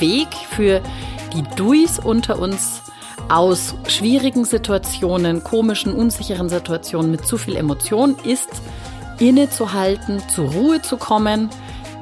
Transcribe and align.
Weg 0.00 0.28
für 0.50 0.80
die 1.32 1.42
Duis 1.56 1.98
unter 1.98 2.38
uns 2.38 2.82
aus 3.28 3.74
schwierigen 3.88 4.44
Situationen, 4.44 5.42
komischen, 5.42 5.92
unsicheren 5.92 6.48
Situationen 6.48 7.10
mit 7.10 7.26
zu 7.26 7.38
viel 7.38 7.56
Emotion 7.56 8.16
ist, 8.24 8.48
innezuhalten, 9.18 10.22
zur 10.28 10.50
Ruhe 10.52 10.82
zu 10.82 10.96
kommen. 10.96 11.50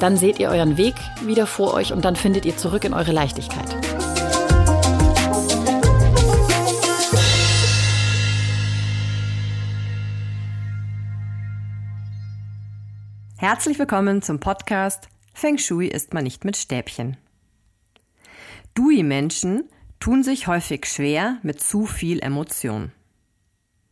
Dann 0.00 0.16
seht 0.16 0.38
ihr 0.38 0.50
euren 0.50 0.76
Weg 0.76 0.94
wieder 1.22 1.46
vor 1.46 1.72
euch 1.74 1.92
und 1.92 2.04
dann 2.04 2.16
findet 2.16 2.44
ihr 2.44 2.56
zurück 2.56 2.84
in 2.84 2.94
eure 2.94 3.12
Leichtigkeit. 3.12 3.74
Herzlich 13.36 13.78
willkommen 13.78 14.22
zum 14.22 14.40
Podcast 14.40 15.08
Feng 15.34 15.58
Shui 15.58 15.88
ist 15.88 16.14
man 16.14 16.24
nicht 16.24 16.44
mit 16.44 16.56
Stäbchen. 16.56 17.18
Dui-Menschen 18.74 19.64
tun 20.00 20.22
sich 20.22 20.46
häufig 20.46 20.86
schwer 20.86 21.38
mit 21.42 21.60
zu 21.60 21.86
viel 21.86 22.20
Emotion. 22.20 22.92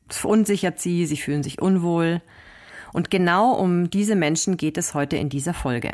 Es 0.08 0.18
verunsichert 0.18 0.80
sie, 0.80 1.06
sie 1.06 1.16
fühlen 1.16 1.42
sich 1.42 1.62
unwohl. 1.62 2.20
Und 2.92 3.10
genau 3.10 3.52
um 3.52 3.88
diese 3.88 4.16
Menschen 4.16 4.56
geht 4.56 4.76
es 4.76 4.92
heute 4.92 5.16
in 5.16 5.28
dieser 5.28 5.54
Folge. 5.54 5.92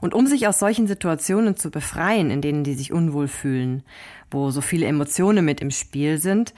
Und 0.00 0.14
um 0.14 0.26
sich 0.26 0.48
aus 0.48 0.58
solchen 0.58 0.86
Situationen 0.86 1.56
zu 1.56 1.70
befreien, 1.70 2.30
in 2.30 2.42
denen 2.42 2.64
die 2.64 2.74
sich 2.74 2.92
unwohl 2.92 3.28
fühlen, 3.28 3.82
wo 4.30 4.50
so 4.50 4.60
viele 4.60 4.86
Emotionen 4.86 5.44
mit 5.44 5.60
im 5.60 5.70
Spiel 5.70 6.18
sind, 6.18 6.54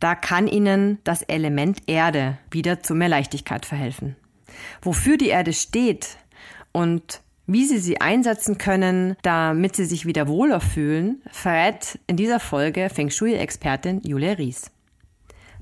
da 0.00 0.14
kann 0.14 0.46
ihnen 0.46 0.98
das 1.04 1.22
Element 1.22 1.82
Erde 1.86 2.38
wieder 2.50 2.82
zu 2.82 2.94
mehr 2.94 3.08
Leichtigkeit 3.08 3.66
verhelfen. 3.66 4.16
Wofür 4.82 5.16
die 5.16 5.28
Erde 5.28 5.52
steht 5.52 6.18
und 6.72 7.20
wie 7.46 7.66
Sie 7.66 7.78
sie 7.78 8.00
einsetzen 8.00 8.58
können, 8.58 9.16
damit 9.22 9.76
Sie 9.76 9.84
sich 9.84 10.06
wieder 10.06 10.28
wohler 10.28 10.60
fühlen, 10.60 11.22
verrät 11.30 11.98
in 12.06 12.16
dieser 12.16 12.40
Folge 12.40 12.88
Feng 12.88 13.10
Shui-Expertin 13.10 14.00
Julia 14.02 14.32
Ries. 14.32 14.70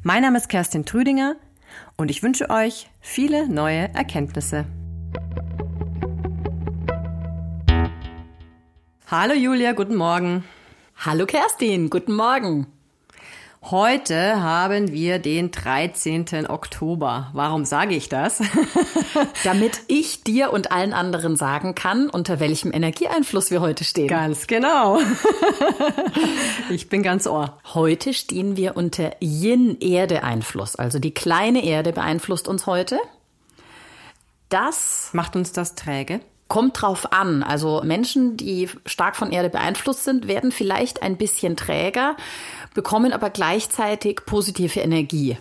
Mein 0.03 0.22
Name 0.22 0.38
ist 0.38 0.48
Kerstin 0.48 0.84
Trüdinger 0.84 1.36
und 1.97 2.10
ich 2.10 2.22
wünsche 2.22 2.50
euch 2.50 2.91
viele 3.00 3.48
neue 3.48 3.92
Erkenntnisse. 3.94 4.66
Hallo 9.10 9.34
Julia, 9.34 9.72
guten 9.72 9.97
Morgen. 9.97 10.44
Hallo 10.97 11.27
Kerstin, 11.27 11.91
guten 11.91 12.14
Morgen. 12.14 12.66
Heute 13.71 14.43
haben 14.43 14.91
wir 14.91 15.21
den 15.21 15.53
13. 15.53 16.49
Oktober. 16.49 17.31
Warum 17.33 17.65
sage 17.65 17.95
ich 17.95 18.09
das? 18.09 18.43
Damit 19.45 19.83
ich 19.87 20.25
dir 20.25 20.53
und 20.53 20.73
allen 20.73 20.93
anderen 20.93 21.37
sagen 21.37 21.77
kann, 21.77 22.11
unter 22.11 22.41
welchem 22.41 22.73
Energieeinfluss 22.73 23.53
wir 23.53 23.61
heute 23.61 23.85
stehen. 23.85 24.09
Ganz 24.09 24.49
genau. 24.49 24.99
ich 26.71 26.89
bin 26.89 27.05
ganz 27.05 27.29
ohr. 27.29 27.57
Heute 27.73 28.15
stehen 28.15 28.57
wir 28.57 28.77
unter 28.77 29.13
Yin-Erde-Einfluss. 29.23 30.75
Also 30.75 30.99
die 30.99 31.15
kleine 31.15 31.65
Erde 31.65 31.93
beeinflusst 31.93 32.49
uns 32.49 32.67
heute. 32.67 32.99
Das 34.49 35.11
macht 35.13 35.37
uns 35.37 35.53
das 35.53 35.77
träge. 35.77 36.21
Kommt 36.53 36.83
drauf 36.83 37.14
an. 37.14 37.42
Also 37.42 37.81
Menschen, 37.83 38.36
die 38.36 38.69
stark 38.84 39.17
von 39.17 39.33
Erde 39.33 39.48
beeinflusst 39.48 40.05
sind, 40.05 40.28
werden 40.28 40.53
vielleicht 40.53 41.03
ein 41.03 41.17
bisschen 41.17 41.56
träger 41.56 42.14
bekommen 42.75 43.14
aber 43.14 43.31
gleichzeitig 43.31 44.20
positive 44.27 44.78
Energie. 44.81 45.39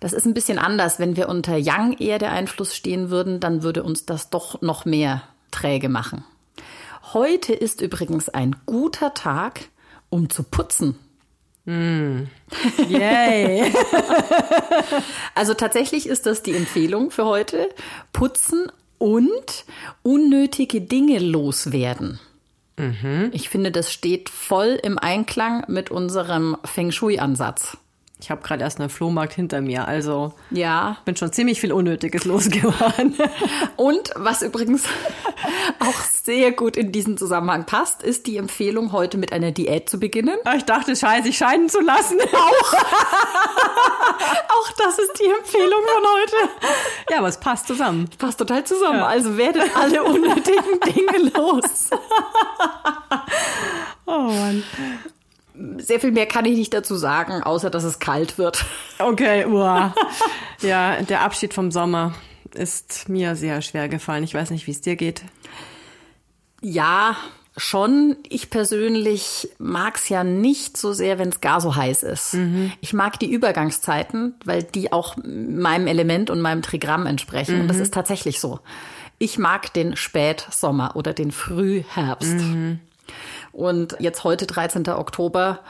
Das 0.00 0.14
ist 0.14 0.24
ein 0.24 0.32
bisschen 0.32 0.58
anders. 0.58 0.98
Wenn 0.98 1.18
wir 1.18 1.28
unter 1.28 1.58
Yang-Erde-Einfluss 1.58 2.74
stehen 2.74 3.10
würden, 3.10 3.40
dann 3.40 3.62
würde 3.62 3.82
uns 3.82 4.06
das 4.06 4.30
doch 4.30 4.62
noch 4.62 4.86
mehr 4.86 5.24
träge 5.50 5.90
machen. 5.90 6.24
Heute 7.12 7.52
ist 7.52 7.82
übrigens 7.82 8.30
ein 8.30 8.56
guter 8.64 9.12
Tag, 9.12 9.68
um 10.08 10.30
zu 10.30 10.44
putzen. 10.44 10.98
Mm. 11.66 12.22
Yay! 12.88 13.70
also 15.34 15.52
tatsächlich 15.52 16.06
ist 16.06 16.24
das 16.24 16.42
die 16.42 16.56
Empfehlung 16.56 17.10
für 17.10 17.26
heute. 17.26 17.68
Putzen 18.14 18.72
und 18.98 19.64
unnötige 20.02 20.80
Dinge 20.80 21.18
loswerden. 21.18 22.20
Mhm. 22.76 23.30
Ich 23.32 23.48
finde, 23.48 23.70
das 23.70 23.92
steht 23.92 24.28
voll 24.28 24.78
im 24.82 24.98
Einklang 24.98 25.64
mit 25.68 25.90
unserem 25.90 26.56
Feng 26.64 26.90
Shui-Ansatz. 26.90 27.76
Ich 28.20 28.30
habe 28.30 28.42
gerade 28.42 28.62
erst 28.62 28.80
einen 28.80 28.88
Flohmarkt 28.88 29.34
hinter 29.34 29.60
mir, 29.60 29.86
also 29.86 30.32
ja, 30.50 30.96
bin 31.04 31.16
schon 31.16 31.32
ziemlich 31.32 31.60
viel 31.60 31.72
Unnötiges 31.72 32.24
losgeworden. 32.24 33.14
Und 33.76 34.12
was 34.16 34.40
übrigens 34.40 34.84
auch 35.80 36.00
sehr 36.22 36.52
gut 36.52 36.76
in 36.76 36.90
diesen 36.90 37.18
Zusammenhang 37.18 37.66
passt, 37.66 38.02
ist 38.02 38.26
die 38.26 38.38
Empfehlung, 38.38 38.92
heute 38.92 39.18
mit 39.18 39.32
einer 39.32 39.50
Diät 39.50 39.90
zu 39.90 39.98
beginnen. 40.00 40.38
Ich 40.56 40.64
dachte, 40.64 40.96
scheiße, 40.96 41.24
sich 41.24 41.36
scheiden 41.36 41.68
zu 41.68 41.80
lassen. 41.80 42.18
Auch. 42.32 42.74
auch 44.48 44.72
das 44.78 44.98
ist 44.98 45.20
die 45.20 45.28
Empfehlung 45.28 45.82
von 45.84 46.02
heute. 46.02 46.36
Ja, 47.14 47.20
aber 47.20 47.28
es 47.28 47.38
passt 47.38 47.68
zusammen. 47.68 48.10
Passt 48.18 48.38
total 48.38 48.64
zusammen. 48.64 48.98
Ja. 48.98 49.06
Also 49.06 49.36
werdet 49.36 49.70
alle 49.76 50.02
unnötigen 50.02 50.80
Dinge 50.84 51.30
los. 51.32 51.90
oh 54.06 54.18
Mann 54.18 54.64
sehr 55.78 56.00
viel 56.00 56.10
mehr 56.10 56.26
kann 56.26 56.44
ich 56.46 56.56
nicht 56.56 56.74
dazu 56.74 56.96
sagen, 56.96 57.42
außer 57.42 57.70
dass 57.70 57.84
es 57.84 58.00
kalt 58.00 58.38
wird. 58.38 58.64
Okay, 58.98 59.46
uah. 59.46 59.94
ja, 60.62 61.00
der 61.02 61.20
Abschied 61.20 61.54
vom 61.54 61.70
Sommer 61.70 62.12
ist 62.54 63.08
mir 63.08 63.36
sehr 63.36 63.62
schwer 63.62 63.88
gefallen. 63.88 64.24
Ich 64.24 64.34
weiß 64.34 64.50
nicht, 64.50 64.66
wie 64.66 64.72
es 64.72 64.80
dir 64.80 64.96
geht. 64.96 65.22
Ja, 66.60 67.16
schon. 67.56 68.16
Ich 68.28 68.50
persönlich 68.50 69.48
mag 69.58 69.96
es 69.96 70.08
ja 70.08 70.24
nicht 70.24 70.76
so 70.76 70.92
sehr, 70.92 71.18
wenn 71.18 71.28
es 71.28 71.40
gar 71.40 71.60
so 71.60 71.76
heiß 71.76 72.02
ist. 72.02 72.34
Mhm. 72.34 72.72
Ich 72.80 72.92
mag 72.92 73.18
die 73.18 73.30
Übergangszeiten, 73.30 74.34
weil 74.44 74.62
die 74.62 74.92
auch 74.92 75.16
meinem 75.24 75.86
Element 75.86 76.30
und 76.30 76.40
meinem 76.40 76.62
Trigramm 76.62 77.06
entsprechen. 77.06 77.56
Mhm. 77.56 77.60
Und 77.62 77.68
das 77.68 77.76
mhm. 77.76 77.84
ist 77.84 77.94
tatsächlich 77.94 78.40
so. 78.40 78.60
Ich 79.18 79.38
mag 79.38 79.72
den 79.72 79.96
Spätsommer 79.96 80.96
oder 80.96 81.12
den 81.12 81.30
Frühherbst. 81.30 82.34
Mhm. 82.34 82.80
Und 83.52 83.96
jetzt 84.00 84.24
heute, 84.24 84.46
13. 84.46 84.88
Oktober, 84.88 85.60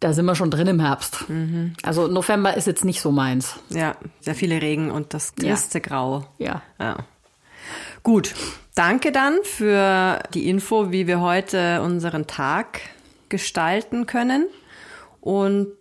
da 0.00 0.12
sind 0.12 0.24
wir 0.24 0.34
schon 0.34 0.50
drin 0.50 0.68
im 0.68 0.80
Herbst. 0.80 1.28
Mhm. 1.28 1.74
Also 1.82 2.06
November 2.08 2.56
ist 2.56 2.66
jetzt 2.66 2.84
nicht 2.84 3.02
so 3.02 3.12
meins. 3.12 3.56
Ja, 3.68 3.96
sehr 4.20 4.34
viele 4.34 4.62
Regen 4.62 4.90
und 4.90 5.12
das 5.12 5.34
triste 5.34 5.78
ja. 5.78 5.84
Grau. 5.84 6.26
Ja. 6.38 6.62
ja. 6.80 6.96
Gut, 8.02 8.34
danke 8.74 9.12
dann 9.12 9.38
für 9.42 10.20
die 10.34 10.48
Info, 10.48 10.90
wie 10.90 11.06
wir 11.06 11.20
heute 11.20 11.82
unseren 11.82 12.26
Tag 12.26 12.80
gestalten 13.28 14.06
können. 14.06 14.46
Und 15.20 15.76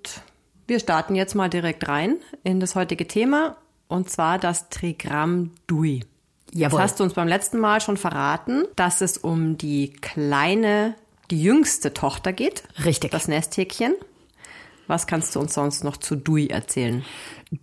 wir 0.68 0.80
starten 0.80 1.16
jetzt 1.16 1.36
mal 1.36 1.50
direkt 1.50 1.88
rein 1.88 2.18
in 2.44 2.60
das 2.60 2.76
heutige 2.76 3.08
Thema, 3.08 3.58
und 3.88 4.10
zwar 4.10 4.38
das 4.38 4.70
Trigramm 4.70 5.52
Dui. 5.66 6.04
Jawohl. 6.52 6.80
Das 6.80 6.92
hast 6.92 7.00
du 7.00 7.04
uns 7.04 7.14
beim 7.14 7.28
letzten 7.28 7.60
Mal 7.60 7.82
schon 7.82 7.98
verraten, 7.98 8.66
dass 8.76 9.02
es 9.02 9.18
um 9.18 9.58
die 9.58 9.94
kleine, 9.94 10.96
die 11.30 11.42
jüngste 11.42 11.94
Tochter 11.94 12.34
geht. 12.34 12.64
Richtig. 12.84 13.12
Das 13.12 13.28
Nesthäkchen. 13.28 13.94
Was 14.88 15.08
kannst 15.08 15.36
du 15.36 15.40
uns 15.40 15.54
sonst 15.54 15.84
noch 15.84 15.98
zu 15.98 16.16
Dui 16.16 16.48
erzählen? 16.48 17.04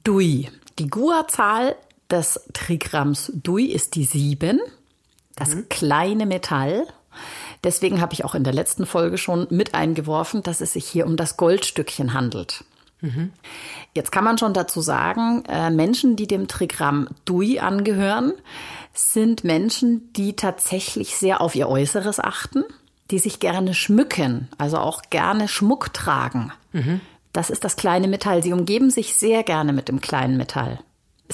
Dui. 0.04 0.50
Die 0.78 0.88
Gua-Zahl 0.88 1.76
des 2.10 2.40
Trigramms 2.52 3.32
Dui 3.34 3.66
ist 3.66 3.94
die 3.94 4.04
sieben. 4.04 4.60
Das 5.36 5.54
mhm. 5.54 5.68
kleine 5.68 6.26
Metall. 6.26 6.86
Deswegen 7.62 8.00
habe 8.00 8.12
ich 8.12 8.24
auch 8.24 8.34
in 8.34 8.44
der 8.44 8.52
letzten 8.52 8.86
Folge 8.86 9.18
schon 9.18 9.46
mit 9.50 9.74
eingeworfen, 9.74 10.42
dass 10.42 10.60
es 10.60 10.74
sich 10.74 10.86
hier 10.86 11.06
um 11.06 11.16
das 11.16 11.36
Goldstückchen 11.36 12.12
handelt. 12.12 12.64
Mhm. 13.00 13.32
Jetzt 13.94 14.12
kann 14.12 14.24
man 14.24 14.38
schon 14.38 14.54
dazu 14.54 14.80
sagen, 14.80 15.44
äh, 15.46 15.70
Menschen, 15.70 16.16
die 16.16 16.26
dem 16.26 16.48
Trigramm 16.48 17.08
Dui 17.24 17.58
angehören, 17.58 18.32
sind 18.92 19.44
Menschen, 19.44 20.12
die 20.12 20.36
tatsächlich 20.36 21.16
sehr 21.16 21.40
auf 21.40 21.54
ihr 21.54 21.68
Äußeres 21.68 22.20
achten, 22.20 22.64
die 23.10 23.18
sich 23.18 23.40
gerne 23.40 23.74
schmücken, 23.74 24.48
also 24.56 24.78
auch 24.78 25.02
gerne 25.10 25.48
Schmuck 25.48 25.92
tragen. 25.92 26.52
Mhm. 26.72 27.00
Das 27.32 27.50
ist 27.50 27.64
das 27.64 27.76
kleine 27.76 28.08
Metall. 28.08 28.42
Sie 28.42 28.52
umgeben 28.52 28.90
sich 28.90 29.16
sehr 29.16 29.42
gerne 29.42 29.72
mit 29.72 29.88
dem 29.88 30.00
kleinen 30.00 30.36
Metall. 30.36 30.78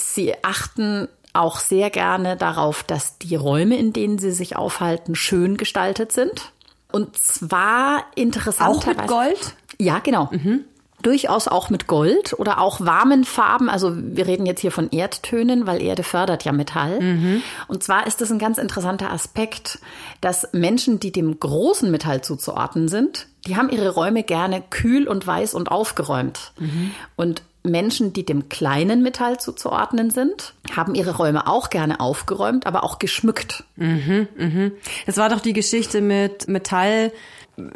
Sie 0.00 0.34
achten 0.42 1.08
auch 1.32 1.58
sehr 1.60 1.90
gerne 1.90 2.36
darauf, 2.36 2.82
dass 2.82 3.18
die 3.18 3.36
Räume, 3.36 3.76
in 3.76 3.92
denen 3.92 4.18
sie 4.18 4.32
sich 4.32 4.56
aufhalten, 4.56 5.14
schön 5.14 5.56
gestaltet 5.56 6.12
sind. 6.12 6.52
Und 6.90 7.16
zwar 7.16 8.04
interessanterweise. 8.16 8.90
Auch 8.90 8.96
mit 8.96 9.06
Gold? 9.06 9.54
Ja, 9.78 10.00
genau. 10.00 10.28
Mhm 10.32 10.64
durchaus 11.02 11.48
auch 11.48 11.70
mit 11.70 11.86
Gold 11.86 12.34
oder 12.38 12.60
auch 12.60 12.80
warmen 12.80 13.24
Farben. 13.24 13.68
Also 13.68 13.92
wir 13.96 14.26
reden 14.26 14.46
jetzt 14.46 14.60
hier 14.60 14.72
von 14.72 14.90
Erdtönen, 14.90 15.66
weil 15.66 15.82
Erde 15.82 16.02
fördert 16.02 16.44
ja 16.44 16.52
Metall. 16.52 17.00
Mhm. 17.00 17.42
Und 17.68 17.82
zwar 17.82 18.06
ist 18.06 18.20
es 18.20 18.30
ein 18.30 18.38
ganz 18.38 18.58
interessanter 18.58 19.10
Aspekt, 19.10 19.78
dass 20.20 20.48
Menschen, 20.52 21.00
die 21.00 21.12
dem 21.12 21.38
großen 21.38 21.90
Metall 21.90 22.22
zuzuordnen 22.22 22.88
sind, 22.88 23.26
die 23.46 23.56
haben 23.56 23.70
ihre 23.70 23.90
Räume 23.90 24.22
gerne 24.22 24.62
kühl 24.68 25.08
und 25.08 25.26
weiß 25.26 25.54
und 25.54 25.70
aufgeräumt. 25.70 26.52
Mhm. 26.58 26.90
Und 27.16 27.42
Menschen, 27.62 28.12
die 28.12 28.24
dem 28.24 28.48
kleinen 28.48 29.02
Metall 29.02 29.38
zuzuordnen 29.38 30.10
sind, 30.10 30.54
haben 30.74 30.94
ihre 30.94 31.16
Räume 31.16 31.46
auch 31.46 31.70
gerne 31.70 32.00
aufgeräumt, 32.00 32.66
aber 32.66 32.84
auch 32.84 32.98
geschmückt. 32.98 33.64
Mhm, 33.76 34.28
mhm. 34.36 34.72
Das 35.06 35.16
war 35.18 35.28
doch 35.28 35.40
die 35.40 35.52
Geschichte 35.52 36.00
mit 36.00 36.48
Metall 36.48 37.12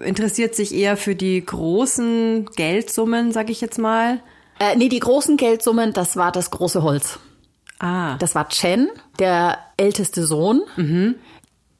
interessiert 0.03 0.55
sich 0.55 0.75
eher 0.75 0.97
für 0.97 1.15
die 1.15 1.45
großen 1.45 2.47
Geldsummen, 2.57 3.33
sag 3.33 3.51
ich 3.51 3.61
jetzt 3.61 3.79
mal. 3.79 4.21
Äh, 4.59 4.77
nee, 4.77 4.89
die 4.89 5.01
großen 5.01 5.37
Geldsummen, 5.37 5.93
das 5.93 6.17
war 6.17 6.33
das 6.33 6.51
große 6.51 6.83
Holz. 6.83 7.19
Ah. 7.81 8.17
Das 8.19 8.35
war 8.35 8.49
Chen, 8.49 8.89
der 9.19 9.59
älteste 9.77 10.25
Sohn, 10.25 10.63
mhm. 10.77 11.17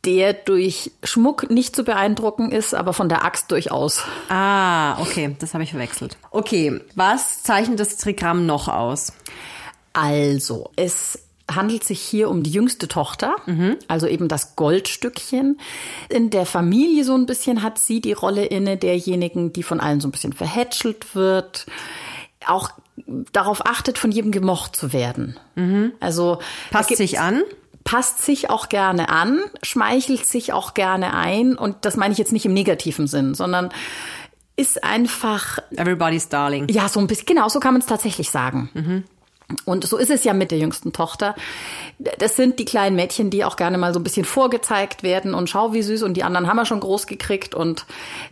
Der 0.05 0.33
durch 0.33 0.93
Schmuck 1.03 1.51
nicht 1.51 1.75
zu 1.75 1.85
beeindrucken 1.85 2.53
ist, 2.53 2.75
aber 2.75 2.93
von 2.93 3.09
der 3.09 3.25
Axt 3.25 3.51
durchaus. 3.51 4.03
Ah, 4.29 5.01
okay, 5.01 5.37
das 5.39 5.55
habe 5.55 5.65
ich 5.65 5.71
verwechselt. 5.71 6.17
Okay, 6.31 6.81
was 6.95 7.43
zeichnet 7.43 7.81
das 7.81 7.97
Trigramm 7.97 8.47
noch 8.47 8.69
aus? 8.69 9.13
Also, 9.93 10.71
es 10.77 11.19
handelt 11.51 11.85
sich 11.85 12.01
hier 12.01 12.31
um 12.31 12.43
die 12.43 12.51
jüngste 12.51 12.89
Tochter, 12.89 13.37
mhm. 13.47 13.77
also 13.87 14.07
eben 14.07 14.29
das 14.29 14.57
Goldstückchen. 14.57 15.61
In 16.09 16.31
der 16.31 16.47
Familie 16.47 17.05
so 17.05 17.15
ein 17.15 17.27
bisschen 17.27 17.63
hat 17.63 17.79
sie 17.79 18.01
die 18.01 18.13
Rolle 18.13 18.47
inne 18.47 18.77
derjenigen, 18.77 19.53
die 19.53 19.63
von 19.63 19.81
allen 19.81 20.01
so 20.01 20.09
ein 20.09 20.13
bisschen 20.13 20.33
verhätschelt 20.33 21.15
wird, 21.15 21.67
auch 22.47 22.71
darauf 23.33 23.67
achtet, 23.67 23.99
von 23.99 24.11
jedem 24.11 24.31
gemocht 24.33 24.77
zu 24.77 24.93
werden. 24.93 25.39
Mhm. 25.55 25.93
Also 26.01 26.39
passt 26.71 26.97
sich 26.97 27.21
an. 27.21 27.43
Passt 27.85 28.23
sich 28.23 28.51
auch 28.51 28.69
gerne 28.69 29.11
an, 29.11 29.41
schmeichelt 29.63 30.25
sich 30.27 30.53
auch 30.53 30.75
gerne 30.75 31.15
ein. 31.15 31.57
Und 31.57 31.85
das 31.85 31.97
meine 31.97 32.13
ich 32.13 32.19
jetzt 32.19 32.33
nicht 32.33 32.47
im 32.47 32.55
negativen 32.55 33.07
Sinn, 33.07 33.35
sondern 33.35 33.71
ist 34.57 34.83
einfach. 34.85 35.59
Everybody's 35.77 36.29
Darling. 36.29 36.69
Ja, 36.69 36.89
so 36.89 37.01
ein 37.01 37.07
bisschen, 37.07 37.27
genau, 37.27 37.49
so 37.49 37.61
kann 37.61 37.75
man 37.75 37.81
es 37.81 37.87
tatsächlich 37.87 38.31
sagen. 38.31 38.71
Mhm. 38.75 39.05
Und 39.65 39.85
so 39.85 39.99
ist 39.99 40.11
es 40.11 40.25
ja 40.25 40.33
mit 40.33 40.51
der 40.51 40.59
jüngsten 40.59 40.93
Tochter. 40.93 41.35
Das 42.19 42.37
sind 42.37 42.59
die 42.59 42.65
kleinen 42.65 42.97
Mädchen, 42.97 43.31
die 43.31 43.45
auch 43.45 43.57
gerne 43.57 43.77
mal 43.77 43.93
so 43.93 44.01
ein 44.01 44.05
bisschen 44.05 44.25
vorgezeigt 44.25 45.03
werden 45.03 45.35
und 45.35 45.51
schau 45.51 45.73
wie 45.73 45.83
süß 45.83 46.03
und 46.03 46.15
die 46.15 46.25
anderen 46.25 46.47
haben 46.47 46.57
wir 46.57 46.65
schon 46.65 46.81
groß 46.81 47.07
gekriegt 47.07 47.55
und 47.55 47.85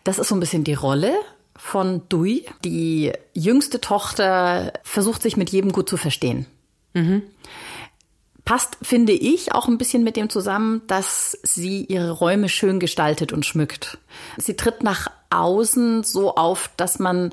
das 0.04 0.18
ist 0.18 0.28
so 0.28 0.34
ein 0.34 0.40
bisschen 0.40 0.64
die 0.64 0.74
Rolle 0.74 1.12
von 1.54 2.02
Dui. 2.08 2.46
Die 2.64 3.12
jüngste 3.34 3.80
Tochter 3.80 4.72
versucht 4.82 5.22
sich 5.22 5.36
mit 5.36 5.50
jedem 5.50 5.72
gut 5.72 5.88
zu 5.88 5.98
verstehen. 5.98 6.46
Mhm. 6.94 7.22
Passt, 8.52 8.76
finde 8.82 9.12
ich, 9.12 9.54
auch 9.54 9.66
ein 9.66 9.78
bisschen 9.78 10.04
mit 10.04 10.14
dem 10.14 10.28
zusammen, 10.28 10.82
dass 10.86 11.38
sie 11.42 11.86
ihre 11.86 12.10
Räume 12.10 12.50
schön 12.50 12.80
gestaltet 12.80 13.32
und 13.32 13.46
schmückt. 13.46 13.96
Sie 14.36 14.56
tritt 14.56 14.82
nach 14.82 15.10
außen 15.30 16.02
so 16.02 16.34
auf, 16.34 16.68
dass 16.76 16.98
man 16.98 17.32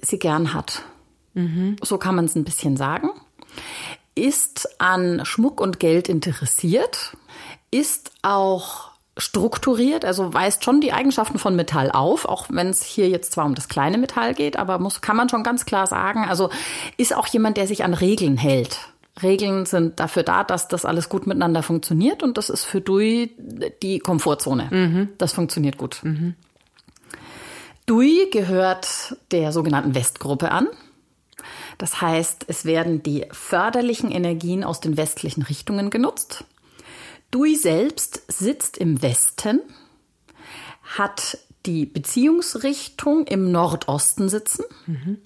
sie 0.00 0.20
gern 0.20 0.54
hat. 0.54 0.84
Mhm. 1.34 1.74
So 1.82 1.98
kann 1.98 2.14
man 2.14 2.26
es 2.26 2.36
ein 2.36 2.44
bisschen 2.44 2.76
sagen. 2.76 3.10
Ist 4.14 4.80
an 4.80 5.24
Schmuck 5.24 5.60
und 5.60 5.80
Geld 5.80 6.08
interessiert, 6.08 7.16
ist 7.72 8.12
auch 8.22 8.92
strukturiert, 9.16 10.04
also 10.04 10.32
weist 10.32 10.62
schon 10.62 10.80
die 10.80 10.92
Eigenschaften 10.92 11.40
von 11.40 11.56
Metall 11.56 11.90
auf, 11.90 12.24
auch 12.24 12.46
wenn 12.50 12.68
es 12.68 12.84
hier 12.84 13.08
jetzt 13.08 13.32
zwar 13.32 13.46
um 13.46 13.56
das 13.56 13.68
kleine 13.68 13.98
Metall 13.98 14.32
geht, 14.32 14.56
aber 14.56 14.78
muss, 14.78 15.00
kann 15.00 15.16
man 15.16 15.28
schon 15.28 15.42
ganz 15.42 15.64
klar 15.64 15.88
sagen, 15.88 16.24
also 16.28 16.50
ist 16.98 17.16
auch 17.16 17.26
jemand, 17.26 17.56
der 17.56 17.66
sich 17.66 17.82
an 17.82 17.94
Regeln 17.94 18.36
hält. 18.36 18.78
Regeln 19.22 19.64
sind 19.64 19.98
dafür 19.98 20.22
da, 20.22 20.44
dass 20.44 20.68
das 20.68 20.84
alles 20.84 21.08
gut 21.08 21.26
miteinander 21.26 21.62
funktioniert 21.62 22.22
und 22.22 22.36
das 22.36 22.50
ist 22.50 22.64
für 22.64 22.80
Dui 22.80 23.30
die 23.82 23.98
Komfortzone. 23.98 24.68
Mhm. 24.70 25.08
Das 25.18 25.32
funktioniert 25.32 25.78
gut. 25.78 26.00
Mhm. 26.02 26.34
Dui 27.86 28.28
gehört 28.30 29.16
der 29.30 29.52
sogenannten 29.52 29.94
Westgruppe 29.94 30.50
an. 30.50 30.68
Das 31.78 32.00
heißt, 32.00 32.46
es 32.48 32.64
werden 32.64 33.02
die 33.02 33.26
förderlichen 33.30 34.10
Energien 34.10 34.64
aus 34.64 34.80
den 34.80 34.96
westlichen 34.96 35.42
Richtungen 35.42 35.90
genutzt. 35.90 36.44
Dui 37.30 37.54
selbst 37.54 38.22
sitzt 38.28 38.76
im 38.76 39.02
Westen, 39.02 39.60
hat 40.82 41.38
die 41.66 41.86
Beziehungsrichtung 41.86 43.26
im 43.26 43.50
Nordosten 43.50 44.28
sitzen, 44.28 44.64
mhm. 44.86 45.18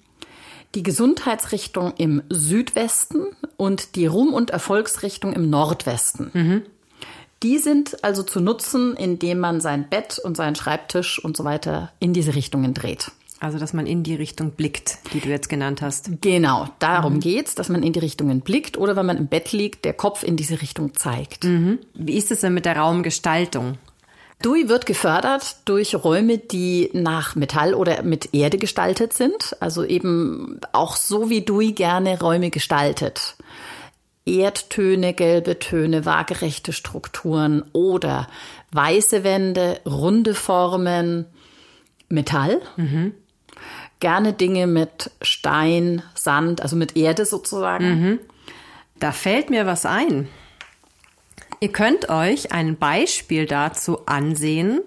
Die 0.75 0.83
Gesundheitsrichtung 0.83 1.93
im 1.97 2.23
Südwesten 2.29 3.27
und 3.57 3.95
die 3.95 4.05
Ruhm- 4.05 4.33
und 4.33 4.51
Erfolgsrichtung 4.51 5.33
im 5.33 5.49
Nordwesten. 5.49 6.31
Mhm. 6.33 6.61
Die 7.43 7.57
sind 7.57 8.03
also 8.03 8.21
zu 8.21 8.39
nutzen, 8.39 8.95
indem 8.95 9.39
man 9.39 9.61
sein 9.61 9.89
Bett 9.89 10.19
und 10.19 10.37
seinen 10.37 10.55
Schreibtisch 10.55 11.23
und 11.23 11.35
so 11.35 11.43
weiter 11.43 11.91
in 11.99 12.13
diese 12.13 12.35
Richtungen 12.35 12.73
dreht. 12.73 13.11
Also, 13.39 13.57
dass 13.57 13.73
man 13.73 13.87
in 13.87 14.03
die 14.03 14.13
Richtung 14.13 14.51
blickt, 14.51 14.99
die 15.13 15.19
du 15.19 15.29
jetzt 15.29 15.49
genannt 15.49 15.81
hast. 15.81 16.11
Genau, 16.21 16.69
darum 16.77 17.15
mhm. 17.15 17.19
geht's, 17.21 17.55
dass 17.55 17.69
man 17.69 17.81
in 17.81 17.91
die 17.91 17.99
Richtungen 17.99 18.41
blickt 18.41 18.77
oder 18.77 18.95
wenn 18.95 19.07
man 19.07 19.17
im 19.17 19.25
Bett 19.25 19.51
liegt, 19.51 19.83
der 19.83 19.93
Kopf 19.93 20.21
in 20.21 20.37
diese 20.37 20.61
Richtung 20.61 20.93
zeigt. 20.93 21.43
Mhm. 21.43 21.79
Wie 21.95 22.15
ist 22.15 22.31
es 22.31 22.41
denn 22.41 22.53
mit 22.53 22.65
der 22.65 22.77
Raumgestaltung? 22.77 23.79
DUI 24.41 24.69
wird 24.69 24.85
gefördert 24.85 25.57
durch 25.65 25.95
Räume, 25.95 26.37
die 26.37 26.89
nach 26.93 27.35
Metall 27.35 27.73
oder 27.73 28.03
mit 28.03 28.33
Erde 28.33 28.57
gestaltet 28.57 29.13
sind. 29.13 29.55
Also 29.59 29.83
eben 29.83 30.59
auch 30.71 30.95
so, 30.95 31.29
wie 31.29 31.41
DUI 31.41 31.73
gerne 31.73 32.19
Räume 32.19 32.49
gestaltet. 32.49 33.35
Erdtöne, 34.25 35.13
gelbe 35.13 35.59
Töne, 35.59 36.05
waagerechte 36.05 36.73
Strukturen 36.73 37.63
oder 37.73 38.27
weiße 38.71 39.23
Wände, 39.23 39.79
runde 39.85 40.35
Formen, 40.35 41.25
Metall. 42.09 42.61
Mhm 42.77 43.13
gerne 44.01 44.33
Dinge 44.33 44.67
mit 44.67 45.11
Stein, 45.21 46.01
Sand, 46.13 46.61
also 46.61 46.75
mit 46.75 46.97
Erde 46.97 47.25
sozusagen. 47.25 47.85
Mhm. 47.85 48.19
Da 48.99 49.13
fällt 49.13 49.49
mir 49.49 49.65
was 49.65 49.85
ein. 49.85 50.27
Ihr 51.61 51.71
könnt 51.71 52.09
euch 52.09 52.51
ein 52.51 52.75
Beispiel 52.75 53.45
dazu 53.45 54.05
ansehen, 54.07 54.81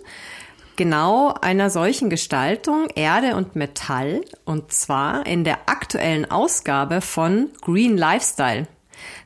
genau 0.77 1.33
einer 1.41 1.71
solchen 1.71 2.11
Gestaltung 2.11 2.89
Erde 2.95 3.37
und 3.37 3.57
Metall, 3.57 4.23
und 4.45 4.73
zwar 4.73 5.25
in 5.25 5.45
der 5.45 5.69
aktuellen 5.71 6.31
Ausgabe 6.31 7.01
von 7.01 7.51
Green 7.63 7.97
Lifestyle. 7.97 8.67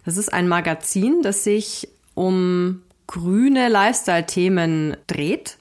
Das 0.04 0.16
ist 0.16 0.32
ein 0.32 0.46
Magazin, 0.46 1.22
das 1.22 1.42
sich 1.42 1.88
um 2.14 2.82
grüne 3.06 3.68
Lifestyle-Themen 3.68 4.96
dreht 5.06 5.56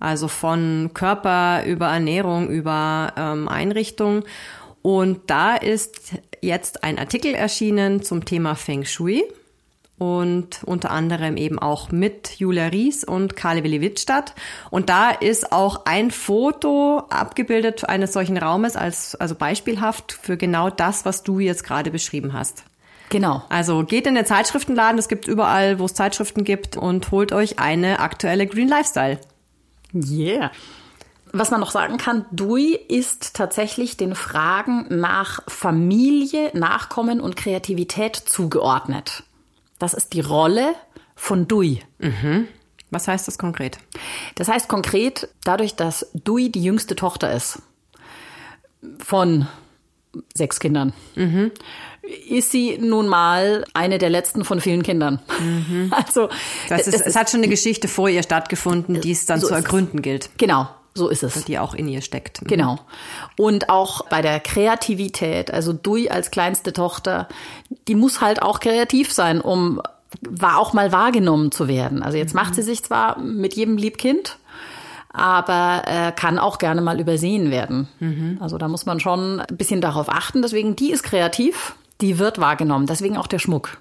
also 0.00 0.28
von 0.28 0.90
Körper 0.94 1.64
über 1.66 1.88
Ernährung, 1.88 2.48
über 2.48 3.12
ähm, 3.16 3.48
Einrichtung. 3.48 4.24
Und 4.82 5.30
da 5.30 5.56
ist 5.56 6.14
jetzt 6.40 6.82
ein 6.82 6.98
Artikel 6.98 7.34
erschienen 7.34 8.02
zum 8.02 8.24
Thema 8.24 8.54
Feng 8.54 8.86
Shui 8.86 9.22
und 10.00 10.64
unter 10.64 10.90
anderem 10.90 11.36
eben 11.36 11.58
auch 11.58 11.92
mit 11.92 12.38
Julia 12.38 12.68
Ries 12.68 13.04
und 13.04 13.36
Karle 13.36 13.62
Willi 13.62 13.82
Wittstadt. 13.82 14.34
Und 14.70 14.88
da 14.88 15.10
ist 15.10 15.52
auch 15.52 15.84
ein 15.84 16.10
Foto 16.10 17.02
abgebildet 17.10 17.86
eines 17.86 18.14
solchen 18.14 18.38
Raumes 18.38 18.76
als 18.76 19.14
also 19.14 19.34
beispielhaft 19.34 20.12
für 20.12 20.38
genau 20.38 20.70
das, 20.70 21.04
was 21.04 21.22
du 21.22 21.38
jetzt 21.38 21.64
gerade 21.64 21.90
beschrieben 21.90 22.32
hast. 22.32 22.64
Genau. 23.10 23.42
Also 23.50 23.84
geht 23.84 24.06
in 24.06 24.14
den 24.14 24.24
Zeitschriftenladen, 24.24 24.98
es 24.98 25.08
gibt 25.08 25.28
überall, 25.28 25.78
wo 25.78 25.84
es 25.84 25.92
Zeitschriften 25.92 26.44
gibt 26.44 26.78
und 26.78 27.10
holt 27.10 27.32
euch 27.32 27.58
eine 27.58 28.00
aktuelle 28.00 28.46
Green 28.46 28.68
Lifestyle. 28.68 29.18
Yeah. 29.92 30.50
Was 31.32 31.50
man 31.50 31.60
noch 31.60 31.72
sagen 31.72 31.98
kann, 31.98 32.24
Dui 32.30 32.74
ist 32.74 33.34
tatsächlich 33.34 33.98
den 33.98 34.14
Fragen 34.14 34.86
nach 34.88 35.40
Familie, 35.46 36.52
Nachkommen 36.54 37.20
und 37.20 37.36
Kreativität 37.36 38.16
zugeordnet. 38.16 39.24
Das 39.80 39.94
ist 39.94 40.12
die 40.12 40.20
Rolle 40.20 40.74
von 41.16 41.48
Dui. 41.48 41.80
Mhm. 41.98 42.46
Was 42.90 43.08
heißt 43.08 43.26
das 43.26 43.38
konkret? 43.38 43.78
Das 44.34 44.48
heißt 44.48 44.68
konkret, 44.68 45.28
dadurch, 45.42 45.74
dass 45.74 46.10
Dui 46.12 46.50
die 46.50 46.62
jüngste 46.62 46.94
Tochter 46.94 47.32
ist 47.32 47.62
von 48.98 49.48
sechs 50.34 50.60
Kindern, 50.60 50.92
mhm. 51.14 51.50
ist 52.28 52.50
sie 52.50 52.78
nun 52.78 53.08
mal 53.08 53.64
eine 53.72 53.98
der 53.98 54.10
letzten 54.10 54.44
von 54.44 54.60
vielen 54.60 54.82
Kindern. 54.82 55.20
Mhm. 55.40 55.92
Also 56.06 56.28
das 56.68 56.86
ist, 56.86 57.00
das 57.00 57.06
es 57.06 57.16
hat 57.16 57.30
schon 57.30 57.40
eine 57.40 57.48
Geschichte 57.48 57.88
vor 57.88 58.08
ihr 58.08 58.22
stattgefunden, 58.22 59.00
die 59.00 59.12
es 59.12 59.24
dann 59.24 59.40
so 59.40 59.48
zu 59.48 59.54
ergründen 59.54 60.02
gilt. 60.02 60.30
Genau. 60.36 60.68
So 60.94 61.08
ist 61.08 61.22
es. 61.22 61.44
Die 61.44 61.58
auch 61.58 61.74
in 61.74 61.88
ihr 61.88 62.02
steckt. 62.02 62.42
Mhm. 62.42 62.46
Genau. 62.46 62.78
Und 63.36 63.68
auch 63.68 64.06
bei 64.08 64.22
der 64.22 64.40
Kreativität, 64.40 65.50
also 65.52 65.72
Dui 65.72 66.10
als 66.10 66.30
kleinste 66.30 66.72
Tochter, 66.72 67.28
die 67.88 67.94
muss 67.94 68.20
halt 68.20 68.42
auch 68.42 68.60
kreativ 68.60 69.12
sein, 69.12 69.40
um 69.40 69.80
war 70.28 70.58
auch 70.58 70.72
mal 70.72 70.90
wahrgenommen 70.90 71.52
zu 71.52 71.68
werden. 71.68 72.02
Also 72.02 72.18
jetzt 72.18 72.34
mhm. 72.34 72.40
macht 72.40 72.54
sie 72.54 72.62
sich 72.62 72.82
zwar 72.82 73.18
mit 73.18 73.54
jedem 73.54 73.76
Liebkind, 73.76 74.38
aber 75.12 75.82
äh, 75.86 76.12
kann 76.12 76.38
auch 76.38 76.58
gerne 76.58 76.80
mal 76.80 77.00
übersehen 77.00 77.50
werden. 77.50 77.88
Mhm. 78.00 78.38
Also 78.40 78.58
da 78.58 78.68
muss 78.68 78.86
man 78.86 79.00
schon 79.00 79.40
ein 79.40 79.56
bisschen 79.56 79.80
darauf 79.80 80.08
achten. 80.08 80.42
Deswegen, 80.42 80.76
die 80.76 80.90
ist 80.90 81.02
kreativ, 81.02 81.74
die 82.00 82.18
wird 82.18 82.40
wahrgenommen. 82.40 82.86
Deswegen 82.86 83.16
auch 83.16 83.26
der 83.26 83.38
Schmuck. 83.38 83.78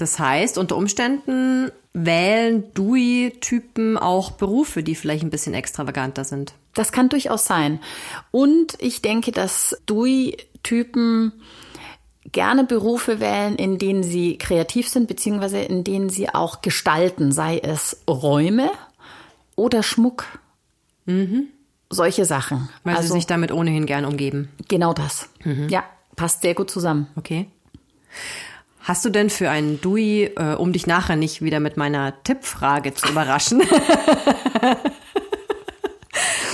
Das 0.00 0.18
heißt, 0.18 0.58
unter 0.58 0.76
Umständen 0.76 1.72
wählen 1.92 2.72
DUI-Typen 2.74 3.98
auch 3.98 4.32
Berufe, 4.32 4.82
die 4.82 4.94
vielleicht 4.94 5.24
ein 5.24 5.30
bisschen 5.30 5.54
extravaganter 5.54 6.24
sind. 6.24 6.54
Das 6.74 6.92
kann 6.92 7.08
durchaus 7.08 7.44
sein. 7.44 7.80
Und 8.30 8.74
ich 8.78 9.02
denke, 9.02 9.32
dass 9.32 9.80
DUI 9.86 10.36
Typen 10.62 11.32
gerne 12.30 12.64
Berufe 12.64 13.20
wählen, 13.20 13.56
in 13.56 13.78
denen 13.78 14.02
sie 14.02 14.38
kreativ 14.38 14.88
sind, 14.88 15.08
beziehungsweise 15.08 15.58
in 15.58 15.82
denen 15.82 16.10
sie 16.10 16.28
auch 16.28 16.62
gestalten, 16.62 17.32
sei 17.32 17.58
es 17.58 18.02
Räume 18.08 18.70
oder 19.56 19.82
Schmuck. 19.82 20.26
Mhm. 21.06 21.48
Solche 21.90 22.26
Sachen. 22.26 22.68
Weil 22.84 22.96
also, 22.96 23.08
sie 23.08 23.14
sich 23.14 23.26
damit 23.26 23.50
ohnehin 23.50 23.86
gern 23.86 24.04
umgeben. 24.04 24.50
Genau 24.68 24.92
das. 24.92 25.30
Mhm. 25.42 25.68
Ja, 25.68 25.84
passt 26.16 26.42
sehr 26.42 26.54
gut 26.54 26.70
zusammen. 26.70 27.08
Okay. 27.16 27.48
Hast 28.80 29.04
du 29.04 29.10
denn 29.10 29.30
für 29.30 29.50
einen 29.50 29.80
Dui, 29.80 30.24
äh, 30.24 30.54
um 30.54 30.72
dich 30.72 30.86
nachher 30.86 31.16
nicht 31.16 31.42
wieder 31.42 31.60
mit 31.60 31.76
meiner 31.76 32.22
Tippfrage 32.22 32.94
zu 32.94 33.08
überraschen, 33.08 33.62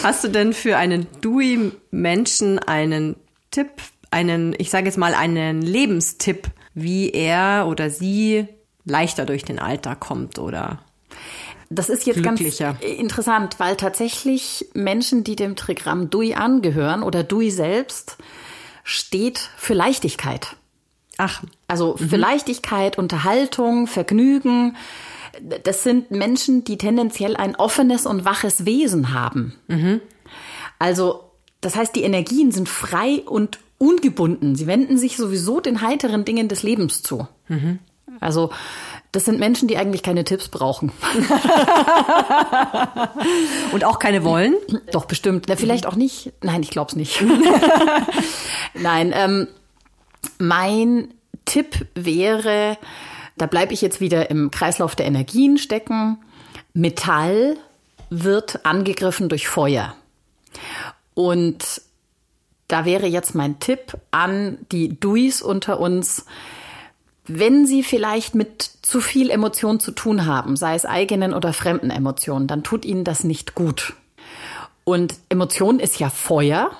hast 0.02 0.24
du 0.24 0.28
denn 0.28 0.52
für 0.52 0.76
einen 0.76 1.06
Dui-Menschen 1.20 2.58
einen 2.58 3.16
Tipp, 3.50 3.70
einen, 4.10 4.54
ich 4.58 4.70
sage 4.70 4.86
jetzt 4.86 4.98
mal, 4.98 5.14
einen 5.14 5.62
Lebenstipp, 5.62 6.48
wie 6.74 7.10
er 7.10 7.66
oder 7.68 7.90
sie 7.90 8.48
leichter 8.84 9.26
durch 9.26 9.44
den 9.44 9.58
Alltag 9.58 10.00
kommt 10.00 10.38
oder? 10.38 10.80
Das 11.70 11.88
ist 11.88 12.06
jetzt 12.06 12.22
ganz 12.22 12.40
interessant, 12.40 13.58
weil 13.58 13.76
tatsächlich 13.76 14.66
Menschen, 14.74 15.24
die 15.24 15.34
dem 15.34 15.56
Trigramm 15.56 16.10
Dui 16.10 16.34
angehören 16.34 17.02
oder 17.02 17.24
Dui 17.24 17.50
selbst, 17.50 18.18
steht 18.84 19.50
für 19.56 19.74
Leichtigkeit. 19.74 20.56
Ach. 21.18 21.42
Also 21.68 21.96
für 21.96 22.16
mhm. 22.16 22.22
Leichtigkeit, 22.22 22.98
Unterhaltung, 22.98 23.86
Vergnügen. 23.86 24.76
Das 25.62 25.82
sind 25.82 26.10
Menschen, 26.10 26.64
die 26.64 26.78
tendenziell 26.78 27.36
ein 27.36 27.56
offenes 27.56 28.06
und 28.06 28.24
waches 28.24 28.64
Wesen 28.64 29.12
haben. 29.12 29.54
Mhm. 29.68 30.00
Also, 30.78 31.30
das 31.60 31.76
heißt, 31.76 31.94
die 31.96 32.02
Energien 32.02 32.52
sind 32.52 32.68
frei 32.68 33.22
und 33.26 33.58
ungebunden. 33.78 34.54
Sie 34.54 34.66
wenden 34.66 34.98
sich 34.98 35.16
sowieso 35.16 35.60
den 35.60 35.80
heiteren 35.80 36.24
Dingen 36.24 36.48
des 36.48 36.62
Lebens 36.62 37.02
zu. 37.02 37.26
Mhm. 37.48 37.80
Also 38.20 38.50
das 39.12 39.24
sind 39.24 39.38
Menschen, 39.38 39.68
die 39.68 39.76
eigentlich 39.76 40.02
keine 40.02 40.24
Tipps 40.24 40.48
brauchen. 40.48 40.92
Und 43.72 43.84
auch 43.84 43.98
keine 43.98 44.24
wollen? 44.24 44.54
Doch, 44.92 45.04
bestimmt. 45.04 45.46
Na, 45.48 45.56
vielleicht 45.56 45.86
auch 45.86 45.94
nicht. 45.94 46.32
Nein, 46.42 46.62
ich 46.62 46.70
glaube 46.70 46.90
es 46.90 46.96
nicht. 46.96 47.22
Nein, 48.74 49.12
ähm, 49.14 49.48
mein 50.38 51.14
Tipp 51.44 51.86
wäre, 51.94 52.78
da 53.36 53.46
bleibe 53.46 53.72
ich 53.72 53.82
jetzt 53.82 54.00
wieder 54.00 54.30
im 54.30 54.50
Kreislauf 54.50 54.96
der 54.96 55.06
Energien 55.06 55.58
stecken. 55.58 56.18
Metall 56.72 57.56
wird 58.10 58.64
angegriffen 58.64 59.28
durch 59.28 59.48
Feuer. 59.48 59.94
Und 61.14 61.82
da 62.68 62.84
wäre 62.84 63.06
jetzt 63.06 63.34
mein 63.34 63.58
Tipp 63.60 63.98
an 64.10 64.58
die 64.72 64.98
Duis 64.98 65.42
unter 65.42 65.80
uns, 65.80 66.26
wenn 67.26 67.66
Sie 67.66 67.82
vielleicht 67.82 68.34
mit 68.34 68.62
zu 68.62 69.00
viel 69.00 69.30
Emotion 69.30 69.80
zu 69.80 69.92
tun 69.92 70.26
haben, 70.26 70.56
sei 70.56 70.74
es 70.74 70.84
eigenen 70.84 71.32
oder 71.32 71.52
fremden 71.52 71.90
Emotionen, 71.90 72.46
dann 72.46 72.62
tut 72.62 72.84
Ihnen 72.84 73.04
das 73.04 73.24
nicht 73.24 73.54
gut. 73.54 73.94
Und 74.84 75.14
Emotion 75.30 75.80
ist 75.80 75.98
ja 75.98 76.10
Feuer 76.10 76.70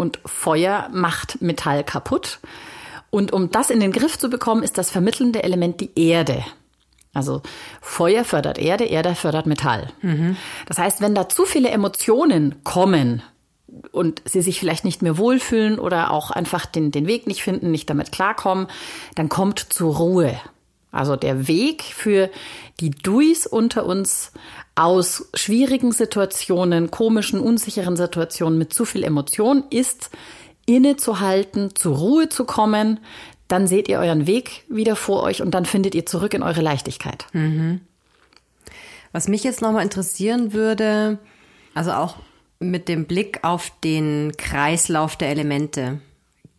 und 0.00 0.18
Feuer 0.24 0.88
macht 0.92 1.40
Metall 1.42 1.84
kaputt. 1.84 2.40
Und 3.10 3.32
um 3.32 3.50
das 3.50 3.70
in 3.70 3.80
den 3.80 3.92
Griff 3.92 4.18
zu 4.18 4.30
bekommen, 4.30 4.62
ist 4.62 4.78
das 4.78 4.90
vermittelnde 4.90 5.42
Element 5.42 5.80
die 5.80 5.90
Erde. 5.94 6.44
Also 7.12 7.42
Feuer 7.80 8.24
fördert 8.24 8.58
Erde, 8.58 8.84
Erde 8.84 9.14
fördert 9.14 9.46
Metall. 9.46 9.88
Mhm. 10.00 10.36
Das 10.66 10.78
heißt, 10.78 11.00
wenn 11.00 11.14
da 11.14 11.28
zu 11.28 11.44
viele 11.44 11.70
Emotionen 11.70 12.62
kommen, 12.64 13.22
und 13.92 14.22
sie 14.24 14.42
sich 14.42 14.58
vielleicht 14.58 14.84
nicht 14.84 15.00
mehr 15.00 15.16
wohlfühlen 15.16 15.78
oder 15.78 16.10
auch 16.10 16.30
einfach 16.30 16.66
den, 16.66 16.90
den 16.90 17.06
Weg 17.06 17.26
nicht 17.26 17.42
finden, 17.42 17.70
nicht 17.70 17.88
damit 17.88 18.10
klarkommen, 18.10 18.66
dann 19.14 19.28
kommt 19.28 19.60
zur 19.60 19.96
Ruhe. 19.96 20.40
Also 20.90 21.14
der 21.14 21.46
Weg 21.46 21.82
für 21.82 22.30
die 22.80 22.90
Duis 22.90 23.46
unter 23.46 23.86
uns 23.86 24.32
aus 24.80 25.28
schwierigen 25.34 25.92
Situationen, 25.92 26.90
komischen, 26.90 27.38
unsicheren 27.38 27.96
Situationen 27.96 28.58
mit 28.58 28.72
zu 28.72 28.86
viel 28.86 29.04
Emotion 29.04 29.64
ist, 29.68 30.08
innezuhalten, 30.64 31.74
zur 31.74 31.98
Ruhe 31.98 32.28
zu 32.30 32.46
kommen. 32.46 32.98
Dann 33.46 33.66
seht 33.66 33.88
ihr 33.88 33.98
euren 33.98 34.26
Weg 34.26 34.64
wieder 34.70 34.96
vor 34.96 35.22
euch 35.22 35.42
und 35.42 35.50
dann 35.50 35.66
findet 35.66 35.94
ihr 35.94 36.06
zurück 36.06 36.32
in 36.32 36.42
eure 36.42 36.62
Leichtigkeit. 36.62 37.26
Mhm. 37.34 37.82
Was 39.12 39.28
mich 39.28 39.44
jetzt 39.44 39.60
nochmal 39.60 39.82
interessieren 39.82 40.54
würde, 40.54 41.18
also 41.74 41.92
auch 41.92 42.16
mit 42.58 42.88
dem 42.88 43.04
Blick 43.04 43.40
auf 43.42 43.70
den 43.84 44.32
Kreislauf 44.38 45.16
der 45.16 45.28
Elemente. 45.28 46.00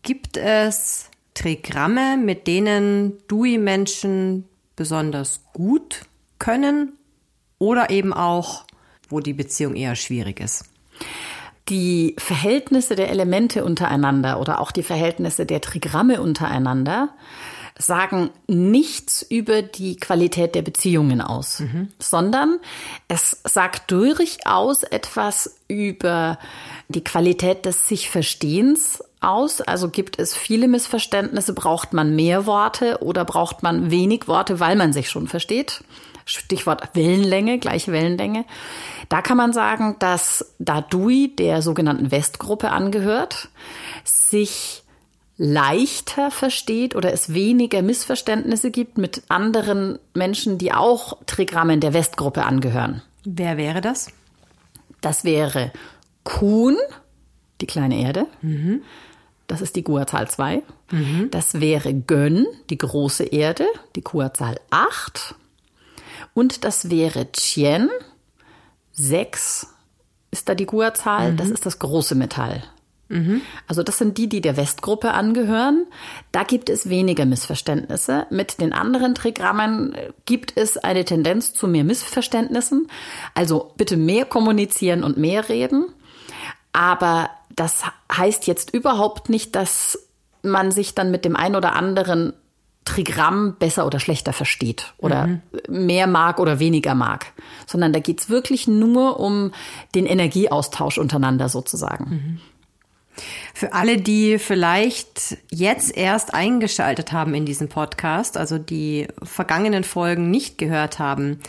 Gibt 0.04 0.38
es 0.38 1.10
Trigramme, 1.34 2.18
mit 2.18 2.46
denen 2.46 3.18
Dui-Menschen 3.28 4.46
besonders 4.75 5.42
gut 5.54 6.01
können 6.38 6.94
oder 7.62 7.91
eben 7.91 8.12
auch, 8.12 8.63
wo 9.08 9.20
die 9.20 9.34
Beziehung 9.34 9.75
eher 9.75 9.96
schwierig 9.96 10.39
ist? 10.39 10.65
Die 11.70 12.15
Verhältnisse 12.18 12.96
der 12.96 13.10
Elemente 13.10 13.63
untereinander 13.63 14.39
oder 14.39 14.60
auch 14.60 14.72
die 14.72 14.84
Verhältnisse 14.84 15.46
der 15.46 15.62
Trigramme 15.62 16.22
untereinander 16.22 17.10
sagen 17.77 18.32
nichts 18.48 19.22
über 19.22 19.62
die 19.62 19.96
Qualität 19.96 20.56
der 20.56 20.63
Beziehungen 20.63 21.22
aus, 21.22 21.60
mhm. 21.60 21.89
sondern 22.00 22.60
es 23.08 23.41
sagt 23.44 23.91
durchaus 23.91 24.84
etwas 24.84 25.58
über 25.68 26.39
die 26.89 27.03
Qualität 27.03 27.65
des 27.65 27.88
sich 27.88 28.10
Verstehens 28.10 29.03
aus. 29.20 29.62
Also 29.62 29.89
gibt 29.89 30.20
es 30.20 30.36
viele 30.36 30.68
Missverständnisse, 30.68 31.53
braucht 31.53 31.94
man 31.94 32.15
mehr 32.15 32.46
Worte 32.48 33.01
oder 33.01 33.24
braucht 33.24 33.62
man 33.63 33.91
wenig 33.91 34.27
Worte, 34.27 34.60
weil 34.60 34.75
man 34.75 34.94
sich 34.94 35.10
schon 35.10 35.27
versteht. 35.27 35.84
Stichwort 36.25 36.96
Wellenlänge, 36.96 37.60
gleiche 37.60 37.92
Wellenlänge. 37.92 38.46
Da 39.10 39.22
kann 39.22 39.38
man 39.38 39.54
sagen, 39.54 39.96
dass 40.00 40.54
da 40.60 40.82
Dui 40.82 41.36
der 41.36 41.62
sogenannten 41.62 42.12
Westgruppe 42.12 42.72
angehört, 42.72 43.50
sich 44.04 44.84
leichter 45.38 46.30
versteht 46.30 46.96
oder 46.96 47.12
es 47.12 47.34
weniger 47.34 47.82
Missverständnisse 47.82 48.70
gibt 48.70 48.98
mit 49.00 49.24
anderen 49.28 49.98
Menschen, 50.13 50.58
die 50.60 50.72
auch 50.72 51.18
Trigrammen 51.25 51.80
der 51.80 51.94
Westgruppe 51.94 52.46
angehören. 52.46 53.01
Wer 53.24 53.58
wäre 53.58 53.82
das? 53.82 54.10
Das 55.01 55.24
wäre 55.24 55.72
Kuhn, 56.24 56.78
die 57.60 57.66
kleine 57.66 58.00
Erde. 58.00 58.28
Mhm. 58.42 58.84
Das 59.48 59.62
ist 59.62 59.75
die 59.75 59.84
Gua-Zahl 59.84 60.30
2. 60.30 60.62
Mhm. 60.92 61.30
Das 61.32 61.60
wäre 61.60 61.94
Gönn, 61.94 62.46
die 62.70 62.78
große 62.78 63.24
Erde, 63.24 63.66
die 63.96 64.01
Gua-Zahl 64.01 64.60
8. 64.70 65.36
Und 66.34 66.64
das 66.64 66.90
wäre 66.90 67.32
Chien, 67.32 67.90
6 68.94 69.68
ist 70.32 70.48
da 70.48 70.56
die 70.56 70.66
Gua-Zahl. 70.66 71.34
Mhm. 71.34 71.38
Das 71.38 71.50
ist 71.50 71.66
das 71.66 71.80
große 71.80 72.16
Metall. 72.16 72.64
Mhm. 73.10 73.42
Also 73.68 73.84
das 73.84 73.98
sind 73.98 74.18
die, 74.18 74.30
die 74.30 74.40
der 74.40 74.56
Westgruppe 74.56 75.12
angehören. 75.12 75.86
Da 76.32 76.44
gibt 76.44 76.70
es 76.70 76.88
weniger 76.88 77.26
Missverständnisse. 77.26 78.26
Mit 78.30 78.62
den 78.62 78.72
anderen 78.72 79.14
Trigrammen 79.14 79.94
äh, 79.94 80.12
gibt 80.26 80.56
es 80.56 80.78
eine 80.78 81.04
Tendenz 81.04 81.54
zu 81.54 81.68
mehr 81.68 81.84
Missverständnissen. 81.84 82.88
Also 83.34 83.74
bitte 83.76 83.98
mehr 83.98 84.26
kommunizieren 84.26 85.04
und 85.04 85.18
mehr 85.18 85.50
reden. 85.50 85.88
Aber 86.72 87.30
das 87.54 87.84
heißt 88.16 88.48
jetzt 88.48 88.74
überhaupt 88.74 89.30
nicht, 89.30 89.56
dass 89.58 90.08
man 90.42 90.72
sich 90.72 90.96
dann 90.96 91.12
mit 91.12 91.26
dem 91.26 91.36
einen 91.36 91.56
oder 91.56 91.76
anderen 91.76 92.34
Trigramm 92.86 93.56
besser 93.60 93.86
oder 93.86 94.00
schlechter 94.00 94.34
versteht 94.34 94.94
oder 94.98 95.28
mhm. 95.28 95.42
mehr 95.70 96.08
mag 96.08 96.40
oder 96.40 96.60
weniger 96.60 96.96
mag, 96.96 97.34
sondern 97.68 97.94
da 97.94 98.00
geht's 98.00 98.30
wirklich 98.30 98.68
nur 98.68 99.20
um 99.20 99.52
den 99.94 100.06
Energieaustausch 100.06 100.98
untereinander 100.98 101.48
sozusagen. 101.48 102.10
Mhm. 102.10 102.42
Für 103.54 103.74
alle, 103.74 103.98
die 103.98 104.40
vielleicht 104.40 105.38
jetzt 105.50 105.96
erst 105.96 106.34
eingeschaltet 106.34 107.12
haben 107.12 107.34
in 107.34 107.46
diesem 107.46 107.68
Podcast, 107.68 108.38
also 108.38 108.58
die 108.58 109.08
vergangenen 109.22 109.84
Folgen 109.84 110.32
nicht 110.32 110.58
gehört 110.58 110.98
haben, 110.98 111.40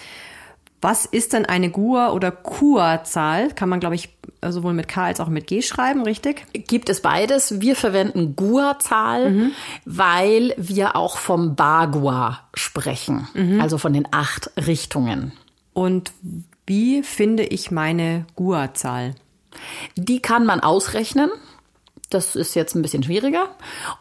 was 0.83 1.07
ist 1.07 1.33
denn 1.33 1.47
eine 1.47 1.71
GUA 1.71 2.13
oder 2.13 2.33
KUA-Zahl? 2.33 3.53
Kann 3.53 3.69
man, 3.69 3.79
glaube 3.79 3.95
ich, 3.95 4.11
sowohl 4.47 4.73
mit 4.73 4.89
K 4.89 5.05
als 5.05 5.21
auch 5.21 5.29
mit 5.29 5.47
G 5.47 5.63
schreiben, 5.63 6.03
richtig? 6.03 6.45
Gibt 6.67 6.89
es 6.89 7.01
beides. 7.01 7.61
Wir 7.61 7.77
verwenden 7.77 8.35
GUA-Zahl, 8.35 9.31
mhm. 9.31 9.53
weil 9.85 10.55
wir 10.57 10.97
auch 10.97 11.17
vom 11.17 11.55
Bagua 11.55 12.41
sprechen, 12.53 13.29
mhm. 13.35 13.61
also 13.61 13.79
von 13.79 13.93
den 13.93 14.09
acht 14.11 14.51
Richtungen. 14.57 15.33
Und 15.73 16.13
wie 16.67 17.05
finde 17.05 17.45
ich 17.45 17.71
meine 17.71 18.27
GUA-Zahl? 18.35 19.15
Die 19.97 20.21
kann 20.21 20.45
man 20.45 20.61
ausrechnen. 20.61 21.31
Das 22.11 22.35
ist 22.35 22.55
jetzt 22.55 22.75
ein 22.75 22.83
bisschen 22.83 23.05
schwieriger. 23.05 23.49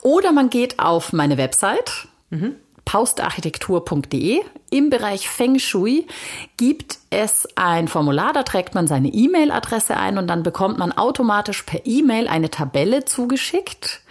Oder 0.01 0.31
man 0.31 0.49
geht 0.49 0.79
auf 0.79 1.13
meine 1.13 1.37
Website. 1.37 2.07
Mhm. 2.31 2.55
paustarchitektur.de. 2.91 4.41
Im 4.69 4.89
Bereich 4.89 5.29
Feng 5.29 5.59
Shui 5.59 6.07
gibt 6.57 6.97
es 7.09 7.47
ein 7.55 7.87
Formular, 7.87 8.33
da 8.33 8.43
trägt 8.43 8.75
man 8.75 8.85
seine 8.85 9.07
E-Mail-Adresse 9.07 9.95
ein 9.95 10.17
und 10.17 10.27
dann 10.27 10.43
bekommt 10.43 10.77
man 10.77 10.91
automatisch 10.91 11.63
per 11.63 11.85
E-Mail 11.85 12.27
eine 12.27 12.49
Tabelle 12.49 13.05
zugeschickt, 13.05 14.01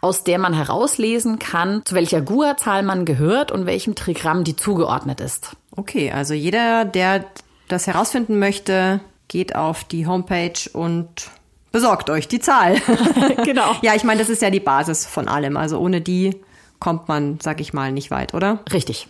aus 0.00 0.24
der 0.24 0.38
man 0.38 0.54
herauslesen 0.54 1.38
kann, 1.38 1.82
zu 1.84 1.94
welcher 1.94 2.22
GUA-Zahl 2.22 2.82
man 2.82 3.04
gehört 3.04 3.52
und 3.52 3.66
welchem 3.66 3.96
Trigramm 3.96 4.44
die 4.44 4.56
zugeordnet 4.56 5.20
ist. 5.20 5.54
Okay, 5.76 6.10
also 6.10 6.32
jeder, 6.32 6.86
der 6.86 7.26
das 7.68 7.86
herausfinden 7.86 8.38
möchte, 8.38 9.00
geht 9.28 9.54
auf 9.54 9.84
die 9.84 10.06
Homepage 10.06 10.70
und 10.72 11.30
besorgt 11.70 12.08
euch 12.08 12.28
die 12.28 12.40
Zahl. 12.40 12.80
genau. 13.44 13.76
ja, 13.82 13.94
ich 13.94 14.04
meine, 14.04 14.20
das 14.20 14.30
ist 14.30 14.40
ja 14.40 14.48
die 14.48 14.60
Basis 14.60 15.04
von 15.04 15.28
allem. 15.28 15.58
Also 15.58 15.78
ohne 15.78 16.00
die 16.00 16.40
kommt 16.82 17.06
man, 17.06 17.38
sag 17.40 17.60
ich 17.60 17.72
mal, 17.72 17.92
nicht 17.92 18.10
weit, 18.10 18.34
oder? 18.34 18.58
Richtig. 18.72 19.06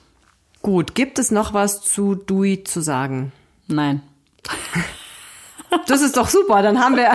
Gut, 0.61 0.95
gibt 0.95 1.19
es 1.19 1.31
noch 1.31 1.55
was 1.55 1.81
zu 1.81 2.15
Dui 2.15 2.65
zu 2.65 2.83
sagen? 2.83 3.33
Nein. 3.67 4.03
Das 5.87 6.03
ist 6.03 6.19
doch 6.19 6.29
super, 6.29 6.61
dann 6.61 6.79
haben 6.79 6.97
wir 6.97 7.11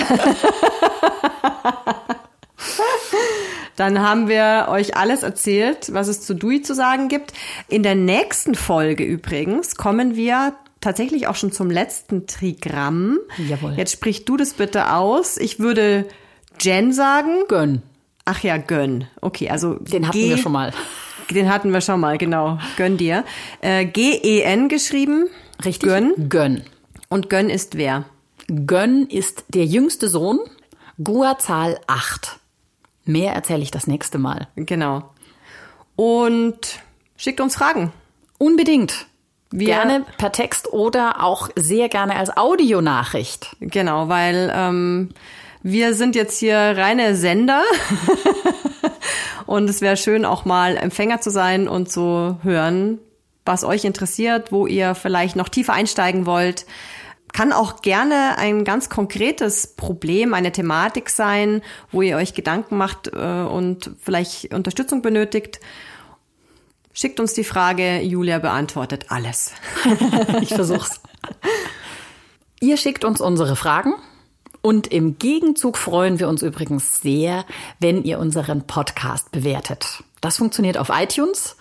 Dann 3.76 4.02
haben 4.02 4.28
wir 4.28 4.66
euch 4.70 4.98
alles 4.98 5.22
erzählt, 5.22 5.94
was 5.94 6.08
es 6.08 6.22
zu 6.22 6.34
Dui 6.34 6.64
zu 6.64 6.74
sagen 6.74 7.08
gibt. 7.08 7.34
In 7.68 7.84
der 7.84 7.94
nächsten 7.94 8.56
Folge 8.56 9.04
übrigens 9.04 9.76
kommen 9.76 10.16
wir 10.16 10.56
tatsächlich 10.82 11.28
auch 11.28 11.36
schon 11.36 11.52
zum 11.52 11.70
letzten 11.70 12.26
Trigramm. 12.26 13.20
Jawohl. 13.38 13.74
Jetzt 13.78 13.92
sprich 13.92 14.26
du 14.26 14.38
das 14.38 14.54
bitte 14.54 14.92
aus. 14.94 15.38
Ich 15.38 15.60
würde 15.60 16.08
Jen 16.60 16.94
sagen. 16.94 17.44
Gönn. 17.48 17.84
Ach 18.30 18.44
ja, 18.44 18.58
gönn. 18.58 19.08
Okay, 19.22 19.50
also 19.50 19.76
Den 19.76 20.06
hatten 20.08 20.18
G, 20.18 20.30
wir 20.30 20.38
schon 20.38 20.52
mal. 20.52 20.74
Den 21.32 21.50
hatten 21.50 21.72
wir 21.72 21.80
schon 21.82 22.00
mal, 22.02 22.18
genau. 22.18 22.60
Gönn 22.76 22.98
dir. 22.98 23.24
Äh, 23.62 23.86
G-E-N 23.86 24.68
geschrieben. 24.68 25.28
Richtig? 25.64 25.88
Gönn. 25.88 26.14
Gönn. 26.30 26.64
Und 27.10 27.30
Gönn 27.30 27.50
ist 27.50 27.78
wer? 27.78 28.04
Gönn 28.66 29.08
ist 29.08 29.46
der 29.50 29.64
jüngste 29.66 30.10
Sohn. 30.10 30.40
Gua-Zahl 31.02 31.80
8. 31.88 32.38
Mehr 33.06 33.32
erzähle 33.34 33.62
ich 33.64 33.72
das 33.72 33.88
nächste 33.88 34.18
Mal. 34.18 34.48
Genau. 34.58 35.10
Und 35.96 36.80
schickt 37.16 37.40
uns 37.42 37.56
Fragen. 37.56 37.94
Unbedingt. 38.38 39.06
Wir- 39.52 39.68
gerne 39.68 40.06
per 40.18 40.34
Text 40.34 40.74
oder 40.74 41.24
auch 41.24 41.50
sehr 41.56 41.88
gerne 41.88 42.18
als 42.18 42.36
Audionachricht. 42.36 43.56
Genau, 43.62 44.10
weil 44.10 44.52
ähm, 44.54 45.10
wir 45.64 45.94
sind 45.94 46.16
jetzt 46.16 46.40
hier 46.40 46.58
reine 46.58 47.16
Sender. 47.16 47.64
und 49.46 49.70
es 49.70 49.82
wäre 49.82 49.98
schön, 49.98 50.26
auch 50.26 50.46
mal 50.46 50.78
Empfänger 50.78 51.22
zu 51.22 51.30
sein 51.30 51.68
und 51.68 51.92
zu 51.92 52.38
hören, 52.44 53.00
was 53.46 53.64
euch 53.64 53.86
interessiert, 53.86 54.52
wo 54.52 54.68
ihr 54.68 54.96
vielleicht 54.96 55.36
noch 55.36 55.50
tiefer 55.50 55.74
einsteigen 55.74 56.26
wollt. 56.26 56.66
Kann 57.34 57.52
auch 57.52 57.82
gerne 57.82 58.38
ein 58.38 58.64
ganz 58.64 58.90
konkretes 58.90 59.76
Problem, 59.76 60.34
eine 60.34 60.52
Thematik 60.52 61.10
sein, 61.10 61.62
wo 61.92 62.02
ihr 62.02 62.18
euch 62.18 62.34
Gedanken 62.34 62.78
macht 62.78 63.08
äh, 63.14 63.18
und 63.18 63.92
vielleicht 64.02 64.54
Unterstützung 64.54 65.02
benötigt. 65.02 65.60
Schickt 66.94 67.20
uns 67.20 67.34
die 67.34 67.44
Frage, 67.44 68.00
Julia 68.02 68.40
beantwortet 68.40 69.08
alles. 69.10 69.54
Ich 70.42 70.50
versuch's. 70.50 71.02
Ihr 72.60 72.78
schickt 72.78 73.06
uns 73.06 73.22
unsere 73.22 73.56
Fragen 73.56 73.94
und 74.68 74.88
im 74.88 75.18
Gegenzug 75.18 75.78
freuen 75.78 76.20
wir 76.20 76.28
uns 76.28 76.42
übrigens 76.42 77.00
sehr, 77.00 77.46
wenn 77.80 78.04
ihr 78.04 78.20
unseren 78.20 78.68
Podcast 78.68 79.32
bewertet. 79.32 80.04
Das 80.20 80.36
funktioniert 80.36 80.78
auf 80.78 80.90
iTunes. 80.94 81.56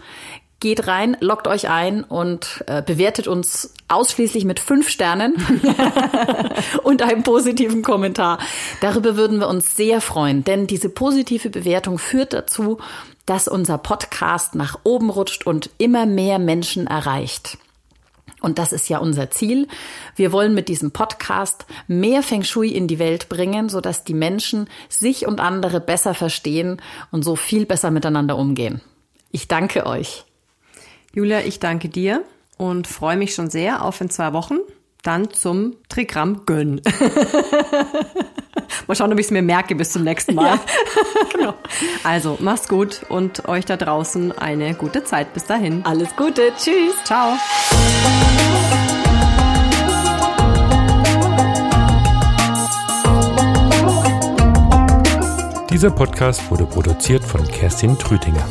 Geht 0.59 0.89
rein, 0.89 1.17
loggt 1.21 1.47
euch 1.47 1.69
ein 1.69 2.03
und 2.03 2.65
äh, 2.67 2.83
bewertet 2.83 3.29
uns 3.29 3.73
ausschließlich 3.87 4.45
mit 4.45 4.59
fünf 4.59 4.89
Sternen 4.89 5.37
und 6.83 7.01
einem 7.01 7.23
positiven 7.23 7.83
Kommentar. 7.83 8.41
Darüber 8.81 9.17
würden 9.17 9.39
wir 9.39 9.47
uns 9.47 9.77
sehr 9.77 10.01
freuen, 10.01 10.43
denn 10.43 10.67
diese 10.67 10.89
positive 10.89 11.49
Bewertung 11.49 12.01
führt 12.01 12.33
dazu, 12.33 12.79
dass 13.25 13.47
unser 13.47 13.79
Podcast 13.79 14.57
nach 14.57 14.81
oben 14.83 15.11
rutscht 15.11 15.47
und 15.47 15.71
immer 15.79 16.07
mehr 16.07 16.41
Menschen 16.41 16.89
erreicht. 16.89 17.57
Und 18.43 18.59
das 18.59 18.73
ist 18.73 18.89
ja 18.89 18.99
unser 18.99 19.31
Ziel. 19.31 19.67
Wir 20.15 20.31
wollen 20.31 20.55
mit 20.55 20.69
diesem 20.69 20.91
Podcast 20.91 21.67
mehr 21.89 22.23
Feng 22.23 22.43
Shui 22.43 22.69
in 22.69 22.87
die 22.87 22.99
Welt 22.99 23.29
bringen, 23.29 23.69
sodass 23.69 24.05
die 24.05 24.15
Menschen 24.15 24.69
sich 24.89 25.27
und 25.27 25.41
andere 25.41 25.81
besser 25.81 26.15
verstehen 26.15 26.81
und 27.11 27.23
so 27.23 27.37
viel 27.37 27.67
besser 27.67 27.91
miteinander 27.91 28.37
umgehen. 28.37 28.81
Ich 29.31 29.49
danke 29.49 29.87
euch. 29.87 30.25
Julia, 31.15 31.41
ich 31.41 31.61
danke 31.61 31.89
dir 31.89 32.25
und 32.59 32.87
freue 32.87 33.17
mich 33.17 33.35
schon 33.35 33.51
sehr 33.51 33.85
auf 33.85 34.01
in 34.01 34.11
zwei 34.11 34.33
Wochen. 34.33 34.59
Dann 35.03 35.31
zum 35.31 35.77
Trigramm 35.89 36.45
Gönn. 36.47 36.83
Mal 38.87 38.95
schauen, 38.95 39.13
ob 39.13 39.19
ich 39.19 39.27
es 39.27 39.31
mir 39.31 39.43
merke 39.43 39.75
bis 39.75 39.91
zum 39.93 40.05
nächsten 40.05 40.35
Mal. 40.35 40.59
Genau. 41.33 41.55
Also, 42.05 42.39
mach's 42.41 42.69
gut 42.69 43.03
und 43.09 43.49
euch 43.49 43.65
da 43.65 43.77
draußen 43.77 44.37
eine 44.39 44.75
gute 44.75 45.05
Zeit. 45.05 45.35
Bis 45.35 45.45
dahin. 45.45 45.85
Alles 45.85 46.15
Gute. 46.17 46.53
Tschüss. 46.57 46.95
Ciao. 47.05 47.37
Dieser 55.71 55.91
Podcast 55.91 56.51
wurde 56.51 56.65
produziert 56.65 57.23
von 57.23 57.47
Kerstin 57.49 57.99
Trütinger. 57.99 58.47